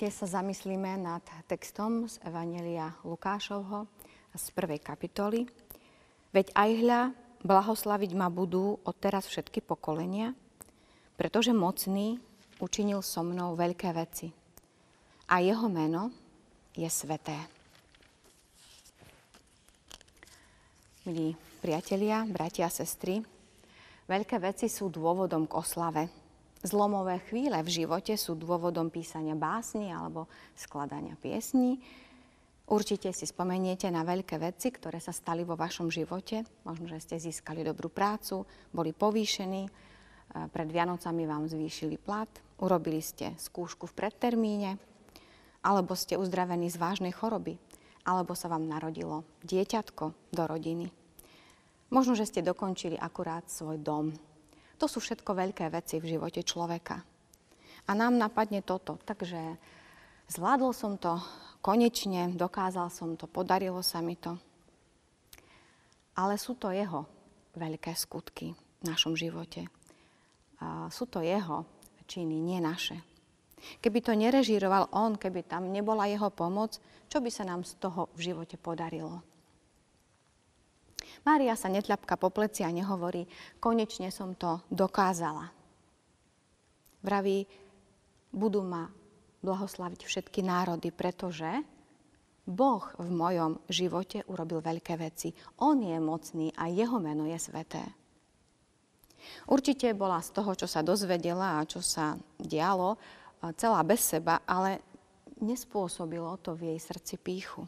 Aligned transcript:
Dnes 0.00 0.16
sa 0.16 0.40
zamyslíme 0.40 0.96
nad 0.96 1.20
textom 1.44 2.08
z 2.08 2.16
Evanelia 2.24 2.96
Lukášovho 3.04 3.84
z 4.32 4.48
prvej 4.56 4.80
kapitoly. 4.80 5.44
Veď 6.32 6.56
aj 6.56 6.70
hľa, 6.80 7.00
blahoslaviť 7.44 8.16
ma 8.16 8.32
budú 8.32 8.80
od 8.80 8.96
teraz 8.96 9.28
všetky 9.28 9.60
pokolenia, 9.60 10.32
pretože 11.20 11.52
mocný 11.52 12.16
učinil 12.64 13.04
so 13.04 13.20
mnou 13.20 13.52
veľké 13.60 13.92
veci. 13.92 14.32
A 15.28 15.44
jeho 15.44 15.68
meno 15.68 16.08
je 16.72 16.88
sveté. 16.88 17.36
Milí 21.04 21.36
priatelia, 21.60 22.24
bratia 22.24 22.72
a 22.72 22.72
sestry, 22.72 23.20
veľké 24.08 24.40
veci 24.40 24.72
sú 24.72 24.88
dôvodom 24.88 25.44
k 25.44 25.60
oslave 25.60 26.19
Zlomové 26.60 27.24
chvíle 27.24 27.56
v 27.64 27.72
živote 27.72 28.20
sú 28.20 28.36
dôvodom 28.36 28.92
písania 28.92 29.32
básni 29.32 29.88
alebo 29.88 30.28
skladania 30.52 31.16
piesní. 31.16 31.80
Určite 32.68 33.10
si 33.16 33.24
spomeniete 33.24 33.88
na 33.88 34.04
veľké 34.04 34.36
veci, 34.36 34.68
ktoré 34.68 35.00
sa 35.00 35.10
stali 35.10 35.40
vo 35.42 35.56
vašom 35.56 35.88
živote. 35.88 36.44
Možno, 36.68 36.86
že 36.86 37.00
ste 37.00 37.16
získali 37.16 37.64
dobrú 37.64 37.88
prácu, 37.88 38.44
boli 38.70 38.92
povýšení, 38.92 39.66
pred 40.30 40.68
Vianocami 40.70 41.26
vám 41.26 41.50
zvýšili 41.50 41.98
plat, 41.98 42.30
urobili 42.62 43.02
ste 43.02 43.34
skúšku 43.34 43.90
v 43.90 43.96
predtermíne, 43.96 44.78
alebo 45.66 45.98
ste 45.98 46.14
uzdravení 46.14 46.70
z 46.70 46.78
vážnej 46.78 47.10
choroby, 47.10 47.58
alebo 48.06 48.38
sa 48.38 48.46
vám 48.46 48.70
narodilo 48.70 49.26
dieťatko 49.42 50.30
do 50.30 50.42
rodiny. 50.46 50.86
Možno, 51.90 52.14
že 52.14 52.30
ste 52.30 52.46
dokončili 52.46 52.94
akurát 52.94 53.50
svoj 53.50 53.82
dom, 53.82 54.14
to 54.80 54.88
sú 54.88 55.04
všetko 55.04 55.36
veľké 55.36 55.68
veci 55.68 56.00
v 56.00 56.16
živote 56.16 56.40
človeka. 56.40 57.04
A 57.84 57.90
nám 57.92 58.16
napadne 58.16 58.64
toto, 58.64 58.96
takže 59.04 59.60
zvládol 60.32 60.72
som 60.72 60.96
to, 60.96 61.20
konečne 61.60 62.32
dokázal 62.32 62.88
som 62.88 63.12
to, 63.20 63.28
podarilo 63.28 63.84
sa 63.84 64.00
mi 64.00 64.16
to. 64.16 64.40
Ale 66.16 66.40
sú 66.40 66.56
to 66.56 66.72
jeho 66.72 67.04
veľké 67.52 67.92
skutky 67.92 68.56
v 68.56 68.82
našom 68.88 69.12
živote. 69.12 69.68
A 70.64 70.88
sú 70.88 71.04
to 71.04 71.20
jeho 71.20 71.68
činy, 72.08 72.40
nie 72.40 72.60
naše. 72.60 73.00
Keby 73.84 74.00
to 74.00 74.16
nerežíroval 74.16 74.88
on, 74.96 75.20
keby 75.20 75.44
tam 75.44 75.68
nebola 75.68 76.08
jeho 76.08 76.32
pomoc, 76.32 76.80
čo 77.12 77.20
by 77.20 77.28
sa 77.28 77.44
nám 77.44 77.68
z 77.68 77.76
toho 77.76 78.08
v 78.16 78.32
živote 78.32 78.56
podarilo? 78.56 79.20
Mária 81.20 81.52
sa 81.52 81.68
netľapka 81.68 82.16
po 82.16 82.32
pleci 82.32 82.64
a 82.64 82.72
nehovorí, 82.72 83.28
konečne 83.60 84.08
som 84.08 84.32
to 84.34 84.64
dokázala. 84.72 85.52
Vraví, 87.04 87.44
budú 88.32 88.64
ma 88.64 88.88
blahoslaviť 89.40 90.00
všetky 90.04 90.40
národy, 90.44 90.92
pretože 90.92 91.48
Boh 92.44 92.82
v 92.96 93.08
mojom 93.08 93.60
živote 93.68 94.24
urobil 94.28 94.60
veľké 94.64 94.96
veci. 94.96 95.32
On 95.64 95.76
je 95.76 95.96
mocný 96.00 96.52
a 96.56 96.68
jeho 96.72 96.96
meno 97.00 97.28
je 97.28 97.38
sveté. 97.40 97.84
Určite 99.48 99.92
bola 99.92 100.24
z 100.24 100.32
toho, 100.32 100.56
čo 100.56 100.64
sa 100.64 100.80
dozvedela 100.80 101.60
a 101.60 101.68
čo 101.68 101.84
sa 101.84 102.16
dialo, 102.40 102.96
celá 103.56 103.84
bez 103.84 104.00
seba, 104.00 104.40
ale 104.48 104.80
nespôsobilo 105.40 106.36
to 106.40 106.56
v 106.56 106.72
jej 106.72 106.78
srdci 106.80 107.16
píchu. 107.20 107.64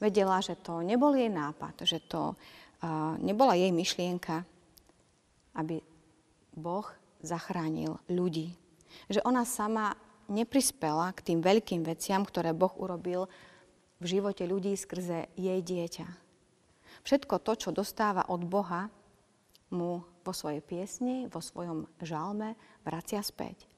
Vedela, 0.00 0.40
že 0.40 0.56
to 0.56 0.80
nebol 0.80 1.12
jej 1.12 1.28
nápad, 1.28 1.84
že 1.84 2.00
to 2.00 2.32
uh, 2.32 3.14
nebola 3.20 3.52
jej 3.52 3.68
myšlienka, 3.68 4.42
aby 5.54 5.84
Boh 6.56 6.88
zachránil 7.20 8.00
ľudí. 8.08 8.56
Že 9.12 9.20
ona 9.28 9.44
sama 9.44 9.92
neprispela 10.32 11.12
k 11.12 11.32
tým 11.32 11.44
veľkým 11.44 11.84
veciam, 11.84 12.24
ktoré 12.24 12.56
Boh 12.56 12.72
urobil 12.80 13.28
v 14.00 14.06
živote 14.08 14.48
ľudí 14.48 14.72
skrze 14.72 15.28
jej 15.36 15.60
dieťa. 15.60 16.08
Všetko 17.04 17.44
to, 17.44 17.52
čo 17.56 17.70
dostáva 17.70 18.24
od 18.32 18.40
Boha, 18.48 18.88
mu 19.70 20.02
vo 20.02 20.32
svojej 20.34 20.60
piesni, 20.60 21.30
vo 21.30 21.38
svojom 21.38 21.86
žalme 22.02 22.58
vracia 22.82 23.22
späť. 23.22 23.70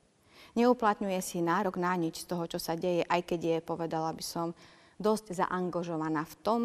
Neuplatňuje 0.56 1.20
si 1.20 1.44
nárok 1.44 1.76
na 1.76 1.92
nič 1.96 2.24
z 2.24 2.28
toho, 2.28 2.44
čo 2.48 2.58
sa 2.58 2.74
deje, 2.76 3.04
aj 3.06 3.20
keď 3.24 3.40
je, 3.40 3.56
povedala 3.60 4.10
by 4.12 4.24
som, 4.24 4.56
dosť 5.00 5.44
zaangažovaná 5.44 6.24
v 6.26 6.34
tom, 6.42 6.62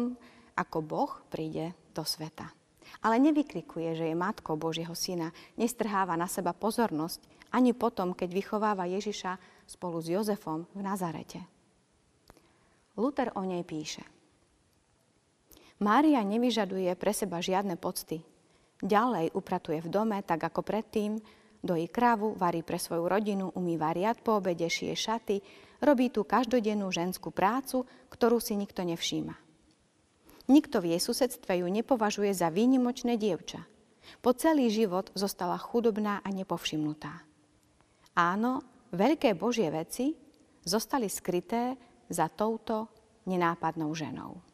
ako 0.58 0.78
Boh 0.82 1.12
príde 1.30 1.76
do 1.94 2.02
sveta. 2.02 2.50
Ale 3.04 3.20
nevykrikuje, 3.20 3.94
že 3.94 4.08
je 4.10 4.16
matkou 4.16 4.56
Božieho 4.56 4.96
syna, 4.96 5.30
nestrháva 5.54 6.16
na 6.16 6.26
seba 6.26 6.56
pozornosť 6.56 7.38
ani 7.48 7.72
potom, 7.72 8.12
keď 8.12 8.28
vychováva 8.32 8.84
Ježiša 8.84 9.64
spolu 9.64 10.00
s 10.04 10.12
Jozefom 10.12 10.68
v 10.76 10.80
Nazarete. 10.84 11.40
Luther 12.98 13.32
o 13.38 13.46
nej 13.46 13.62
píše. 13.64 14.04
Mária 15.78 16.18
nevyžaduje 16.26 16.90
pre 16.98 17.14
seba 17.14 17.38
žiadne 17.38 17.78
pocty. 17.78 18.20
Ďalej 18.82 19.30
upratuje 19.32 19.78
v 19.78 19.88
dome, 19.88 20.18
tak 20.26 20.42
ako 20.42 20.66
predtým, 20.66 21.22
dojí 21.62 21.90
krávu, 21.90 22.34
varí 22.38 22.62
pre 22.62 22.78
svoju 22.78 23.06
rodinu, 23.06 23.50
umýva 23.54 23.92
riad 23.92 24.22
po 24.22 24.38
obede, 24.38 24.66
šije 24.66 24.94
šaty, 24.94 25.36
robí 25.82 26.10
tú 26.10 26.26
každodennú 26.26 26.90
ženskú 26.90 27.30
prácu, 27.30 27.86
ktorú 28.10 28.42
si 28.42 28.58
nikto 28.58 28.82
nevšíma. 28.82 29.34
Nikto 30.48 30.80
v 30.80 30.96
jej 30.96 31.00
susedstve 31.04 31.60
ju 31.60 31.68
nepovažuje 31.68 32.32
za 32.32 32.48
výnimočné 32.48 33.20
dievča. 33.20 33.68
Po 34.24 34.32
celý 34.32 34.72
život 34.72 35.12
zostala 35.12 35.60
chudobná 35.60 36.24
a 36.24 36.28
nepovšimnutá. 36.32 37.20
Áno, 38.16 38.64
veľké 38.96 39.36
Božie 39.36 39.68
veci 39.68 40.16
zostali 40.64 41.12
skryté 41.12 41.76
za 42.08 42.32
touto 42.32 42.88
nenápadnou 43.28 43.92
ženou. 43.92 44.47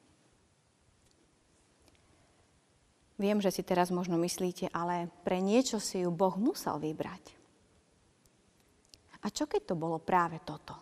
Viem, 3.14 3.38
že 3.38 3.54
si 3.54 3.62
teraz 3.62 3.94
možno 3.94 4.18
myslíte, 4.18 4.74
ale 4.74 5.06
pre 5.22 5.38
niečo 5.38 5.78
si 5.78 6.02
ju 6.02 6.10
Boh 6.10 6.34
musel 6.34 6.82
vybrať. 6.82 7.30
A 9.22 9.30
čo 9.30 9.46
keď 9.46 9.72
to 9.72 9.74
bolo 9.78 10.02
práve 10.02 10.42
toto? 10.42 10.74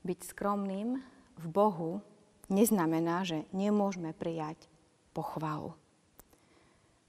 Byť 0.00 0.32
skromným 0.32 0.96
v 1.36 1.46
Bohu 1.46 2.00
neznamená, 2.48 3.22
že 3.28 3.44
nemôžeme 3.52 4.16
prijať 4.16 4.56
pochvalu 5.12 5.76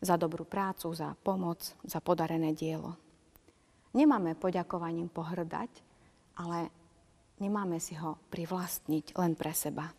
za 0.01 0.17
dobrú 0.17 0.43
prácu, 0.43 0.91
za 0.91 1.13
pomoc, 1.21 1.61
za 1.85 2.01
podarené 2.03 2.51
dielo. 2.51 2.97
Nemáme 3.93 4.35
poďakovaním 4.35 5.07
pohrdať, 5.07 5.69
ale 6.35 6.73
nemáme 7.37 7.77
si 7.77 7.95
ho 7.95 8.17
privlastniť 8.33 9.15
len 9.15 9.37
pre 9.37 9.53
seba. 9.53 9.93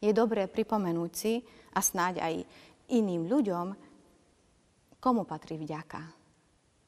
Je 0.00 0.12
dobré 0.12 0.46
pripomenúť 0.46 1.12
si 1.12 1.40
a 1.72 1.80
snáď 1.80 2.20
aj 2.20 2.34
iným 2.92 3.26
ľuďom, 3.26 3.66
komu 5.00 5.22
patrí 5.24 5.56
vďaka. 5.60 6.02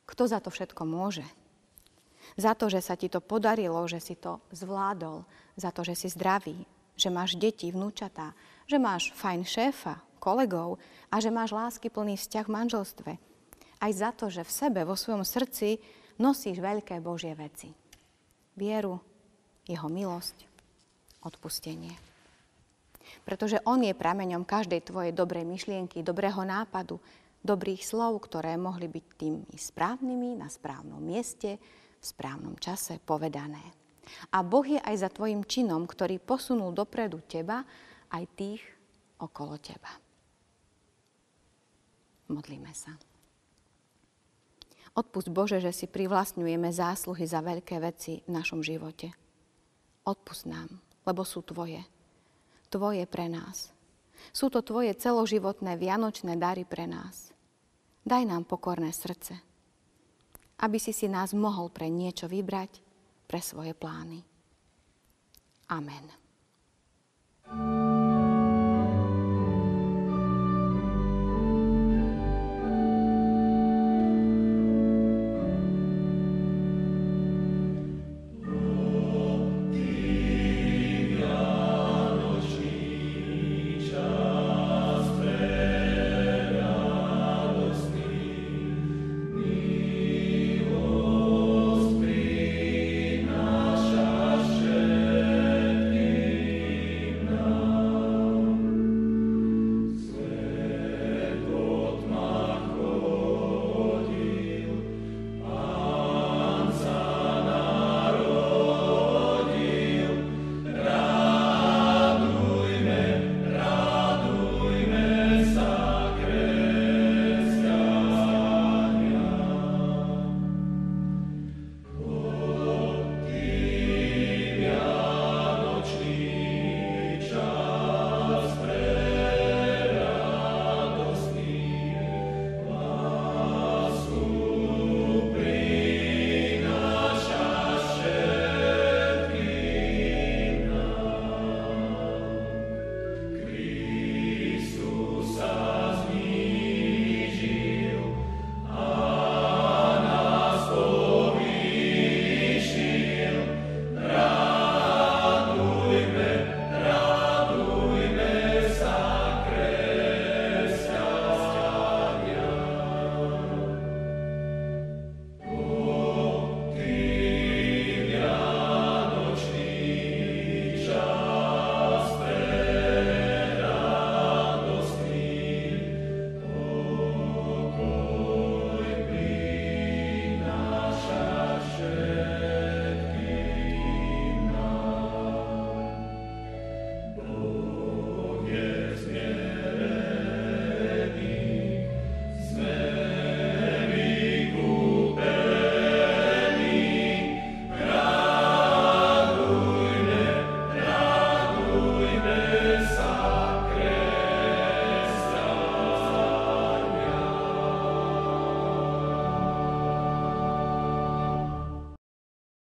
Kto 0.08 0.22
za 0.24 0.40
to 0.40 0.48
všetko 0.48 0.82
môže? 0.88 1.24
Za 2.36 2.52
to, 2.52 2.68
že 2.68 2.84
sa 2.84 2.96
ti 2.96 3.08
to 3.08 3.24
podarilo, 3.24 3.80
že 3.88 4.00
si 4.00 4.16
to 4.16 4.40
zvládol, 4.52 5.24
za 5.56 5.72
to, 5.72 5.84
že 5.84 5.94
si 5.96 6.08
zdravý, 6.12 6.56
že 6.98 7.08
máš 7.08 7.38
deti, 7.38 7.72
vnúčatá, 7.72 8.34
že 8.68 8.76
máš 8.76 9.14
fajn 9.16 9.46
šéfa, 9.46 10.02
kolegov 10.18 10.76
a 11.08 11.22
že 11.22 11.32
máš 11.32 11.54
lásky 11.54 11.88
plný 11.88 12.18
vzťah 12.18 12.46
v 12.46 12.54
manželstve. 12.58 13.12
Aj 13.78 13.92
za 13.94 14.10
to, 14.10 14.26
že 14.28 14.42
v 14.42 14.50
sebe, 14.50 14.80
vo 14.82 14.98
svojom 14.98 15.22
srdci 15.22 15.78
nosíš 16.18 16.58
veľké 16.58 16.98
Božie 16.98 17.32
veci. 17.38 17.70
Vieru, 18.58 18.98
jeho 19.70 19.86
milosť, 19.86 20.34
odpustenie. 21.22 21.94
Pretože 23.22 23.62
on 23.66 23.84
je 23.84 23.94
prameňom 23.96 24.48
každej 24.48 24.88
tvojej 24.88 25.12
dobrej 25.12 25.44
myšlienky, 25.44 26.00
dobrého 26.00 26.42
nápadu, 26.44 27.00
dobrých 27.42 27.82
slov, 27.86 28.18
ktoré 28.26 28.58
mohli 28.58 28.90
byť 28.90 29.04
tými 29.16 29.54
správnymi 29.54 30.38
na 30.38 30.48
správnom 30.50 31.00
mieste, 31.00 31.60
v 31.98 32.04
správnom 32.04 32.54
čase 32.58 33.02
povedané. 33.02 33.62
A 34.32 34.40
Boh 34.40 34.64
je 34.64 34.80
aj 34.80 34.96
za 35.04 35.08
tvojim 35.12 35.44
činom, 35.44 35.84
ktorý 35.84 36.16
posunul 36.22 36.72
dopredu 36.72 37.20
teba, 37.28 37.66
aj 38.08 38.24
tých 38.38 38.62
okolo 39.20 39.60
teba. 39.60 39.92
Modlíme 42.28 42.72
sa. 42.72 42.96
Odpust 44.98 45.30
Bože, 45.30 45.62
že 45.62 45.70
si 45.70 45.86
privlastňujeme 45.86 46.74
zásluhy 46.74 47.24
za 47.28 47.38
veľké 47.38 47.78
veci 47.78 48.24
v 48.26 48.30
našom 48.34 48.64
živote. 48.64 49.14
Odpust 50.02 50.48
nám, 50.48 50.68
lebo 51.04 51.22
sú 51.22 51.44
Tvoje 51.44 51.84
tvoje 52.68 53.04
pre 53.08 53.26
nás. 53.26 53.72
Sú 54.32 54.52
to 54.52 54.60
tvoje 54.60 54.92
celoživotné 54.92 55.80
vianočné 55.80 56.36
dary 56.36 56.68
pre 56.68 56.84
nás. 56.84 57.32
Daj 58.04 58.24
nám 58.24 58.44
pokorné 58.48 58.92
srdce, 58.92 59.36
aby 60.60 60.78
si 60.80 60.92
si 60.96 61.08
nás 61.08 61.36
mohol 61.36 61.68
pre 61.68 61.88
niečo 61.92 62.28
vybrať, 62.28 62.80
pre 63.28 63.40
svoje 63.44 63.76
plány. 63.76 64.24
Amen. 65.68 66.04
thank 67.48 67.82
you 67.82 67.87